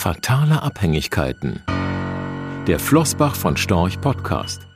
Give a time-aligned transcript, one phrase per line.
[0.00, 1.62] Fatale Abhängigkeiten.
[2.66, 4.66] Der Flossbach von Storch Podcast.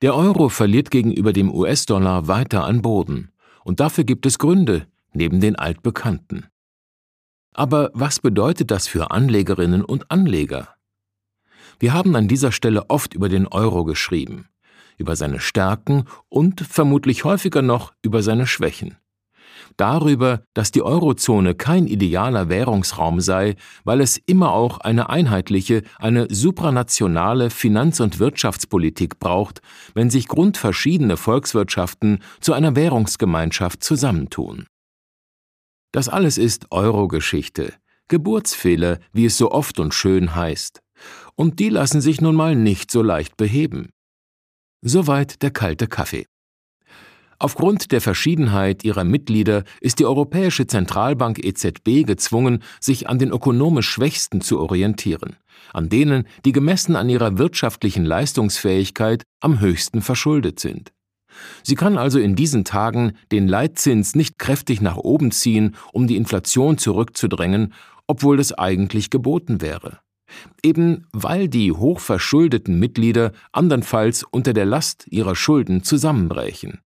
[0.00, 3.32] Der Euro verliert gegenüber dem US-Dollar weiter an Boden.
[3.64, 6.46] Und dafür gibt es Gründe, neben den altbekannten.
[7.52, 10.68] Aber was bedeutet das für Anlegerinnen und Anleger?
[11.80, 14.46] Wir haben an dieser Stelle oft über den Euro geschrieben,
[14.98, 18.98] über seine Stärken und vermutlich häufiger noch über seine Schwächen
[19.78, 26.26] darüber, dass die Eurozone kein idealer Währungsraum sei, weil es immer auch eine einheitliche, eine
[26.30, 29.62] supranationale Finanz- und Wirtschaftspolitik braucht,
[29.94, 34.66] wenn sich grundverschiedene Volkswirtschaften zu einer Währungsgemeinschaft zusammentun.
[35.92, 37.72] Das alles ist Eurogeschichte,
[38.08, 40.80] Geburtsfehler, wie es so oft und schön heißt.
[41.34, 43.90] Und die lassen sich nun mal nicht so leicht beheben.
[44.82, 46.26] Soweit der kalte Kaffee.
[47.40, 53.88] Aufgrund der Verschiedenheit ihrer Mitglieder ist die Europäische Zentralbank EZB gezwungen, sich an den ökonomisch
[53.88, 55.36] Schwächsten zu orientieren,
[55.72, 60.92] an denen, die gemessen an ihrer wirtschaftlichen Leistungsfähigkeit am höchsten verschuldet sind.
[61.62, 66.16] Sie kann also in diesen Tagen den Leitzins nicht kräftig nach oben ziehen, um die
[66.16, 67.72] Inflation zurückzudrängen,
[68.08, 70.00] obwohl das eigentlich geboten wäre.
[70.64, 76.80] Eben weil die hochverschuldeten Mitglieder andernfalls unter der Last ihrer Schulden zusammenbrechen.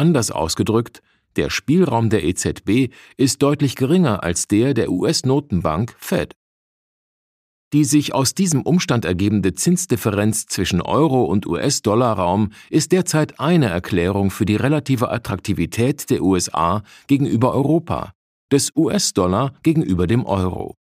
[0.00, 1.02] Anders ausgedrückt,
[1.36, 6.32] der Spielraum der EZB ist deutlich geringer als der der US-Notenbank Fed.
[7.74, 14.30] Die sich aus diesem Umstand ergebende Zinsdifferenz zwischen Euro- und US-Dollar-Raum ist derzeit eine Erklärung
[14.30, 18.14] für die relative Attraktivität der USA gegenüber Europa,
[18.50, 20.79] des US-Dollar gegenüber dem Euro.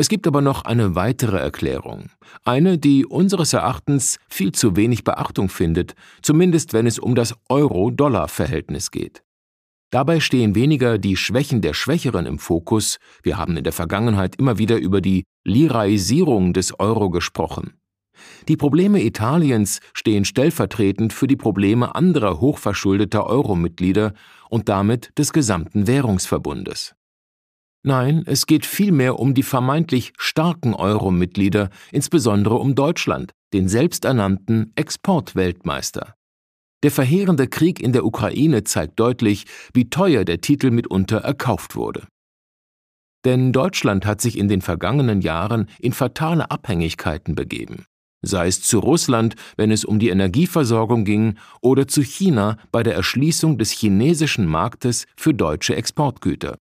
[0.00, 2.10] Es gibt aber noch eine weitere Erklärung,
[2.44, 8.92] eine, die unseres Erachtens viel zu wenig Beachtung findet, zumindest wenn es um das Euro-Dollar-Verhältnis
[8.92, 9.24] geht.
[9.90, 14.56] Dabei stehen weniger die Schwächen der Schwächeren im Fokus, wir haben in der Vergangenheit immer
[14.58, 17.72] wieder über die Liraisierung des Euro gesprochen.
[18.46, 24.14] Die Probleme Italiens stehen stellvertretend für die Probleme anderer hochverschuldeter Euro-Mitglieder
[24.48, 26.94] und damit des gesamten Währungsverbundes.
[27.88, 36.14] Nein, es geht vielmehr um die vermeintlich starken Euro-Mitglieder, insbesondere um Deutschland, den selbsternannten Exportweltmeister.
[36.82, 42.06] Der verheerende Krieg in der Ukraine zeigt deutlich, wie teuer der Titel mitunter erkauft wurde.
[43.24, 47.86] Denn Deutschland hat sich in den vergangenen Jahren in fatale Abhängigkeiten begeben,
[48.20, 52.96] sei es zu Russland, wenn es um die Energieversorgung ging, oder zu China bei der
[52.96, 56.58] Erschließung des chinesischen Marktes für deutsche Exportgüter.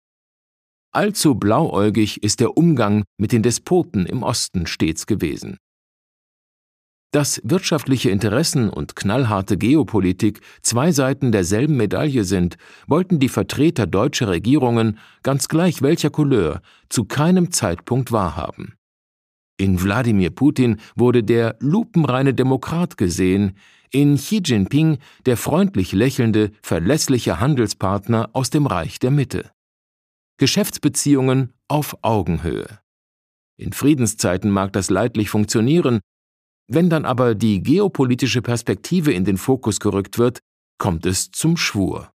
[0.92, 5.58] Allzu blauäugig ist der Umgang mit den Despoten im Osten stets gewesen.
[7.12, 14.28] Dass wirtschaftliche Interessen und knallharte Geopolitik zwei Seiten derselben Medaille sind, wollten die Vertreter deutscher
[14.28, 18.74] Regierungen, ganz gleich welcher Couleur, zu keinem Zeitpunkt wahrhaben.
[19.58, 23.58] In Wladimir Putin wurde der lupenreine Demokrat gesehen,
[23.90, 29.50] in Xi Jinping der freundlich lächelnde, verlässliche Handelspartner aus dem Reich der Mitte.
[30.38, 32.80] Geschäftsbeziehungen auf Augenhöhe.
[33.58, 36.00] In Friedenszeiten mag das leidlich funktionieren,
[36.68, 40.40] wenn dann aber die geopolitische Perspektive in den Fokus gerückt wird,
[40.78, 42.12] kommt es zum Schwur.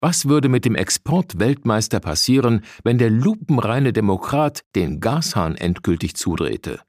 [0.00, 6.80] Was würde mit dem Exportweltmeister passieren, wenn der lupenreine Demokrat den Gashahn endgültig zudrehte?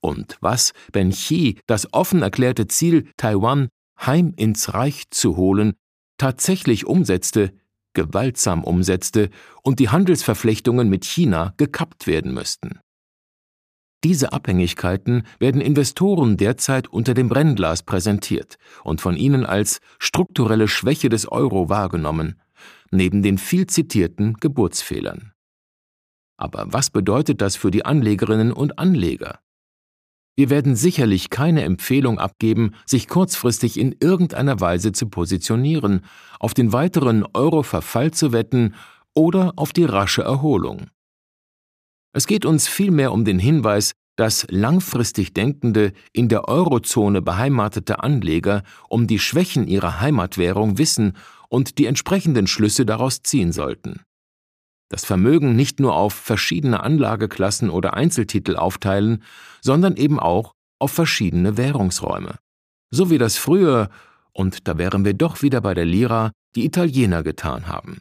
[0.00, 3.68] Und was, wenn Xi das offen erklärte Ziel, Taiwan
[4.00, 5.74] heim ins Reich zu holen,
[6.18, 7.52] tatsächlich umsetzte,
[7.98, 9.28] gewaltsam umsetzte
[9.62, 12.78] und die Handelsverflechtungen mit China gekappt werden müssten.
[14.04, 21.08] Diese Abhängigkeiten werden Investoren derzeit unter dem Brennglas präsentiert und von ihnen als strukturelle Schwäche
[21.08, 22.40] des Euro wahrgenommen,
[22.92, 25.32] neben den viel zitierten Geburtsfehlern.
[26.36, 29.40] Aber was bedeutet das für die Anlegerinnen und Anleger?
[30.38, 36.04] Wir werden sicherlich keine Empfehlung abgeben, sich kurzfristig in irgendeiner Weise zu positionieren,
[36.38, 38.76] auf den weiteren Euro-Verfall zu wetten
[39.14, 40.90] oder auf die rasche Erholung.
[42.12, 48.62] Es geht uns vielmehr um den Hinweis, dass langfristig denkende, in der Eurozone beheimatete Anleger
[48.88, 51.14] um die Schwächen ihrer Heimatwährung wissen
[51.48, 54.02] und die entsprechenden Schlüsse daraus ziehen sollten
[54.88, 59.22] das Vermögen nicht nur auf verschiedene Anlageklassen oder Einzeltitel aufteilen,
[59.60, 62.36] sondern eben auch auf verschiedene Währungsräume.
[62.90, 63.90] So wie das früher,
[64.32, 67.98] und da wären wir doch wieder bei der Lira, die Italiener getan haben.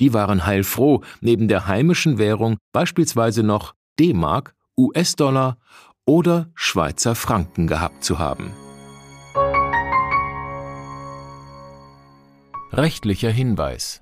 [0.00, 5.58] Die waren heilfroh, neben der heimischen Währung beispielsweise noch D-Mark, US-Dollar
[6.06, 8.52] oder Schweizer Franken gehabt zu haben.
[12.72, 14.01] Rechtlicher Hinweis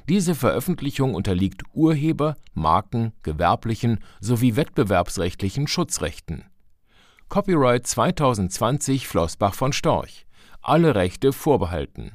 [0.09, 6.43] Diese Veröffentlichung unterliegt Urheber-, Marken-, gewerblichen sowie wettbewerbsrechtlichen Schutzrechten.
[7.29, 10.27] Copyright 2020 Flossbach von Storch.
[10.63, 12.11] Alle Rechte vorbehalten